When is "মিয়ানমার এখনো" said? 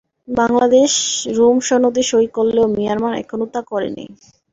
2.75-3.45